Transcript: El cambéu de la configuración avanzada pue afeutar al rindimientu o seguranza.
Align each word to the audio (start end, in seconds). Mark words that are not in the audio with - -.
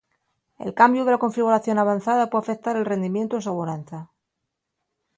El 0.67 0.71
cambéu 0.79 1.03
de 1.09 1.13
la 1.15 1.21
configuración 1.25 1.77
avanzada 1.81 2.29
pue 2.29 2.39
afeutar 2.41 2.73
al 2.75 2.87
rindimientu 2.91 3.33
o 3.37 3.45
seguranza. 3.47 3.99